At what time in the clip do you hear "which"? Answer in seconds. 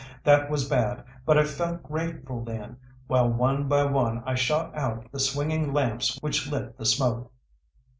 6.23-6.49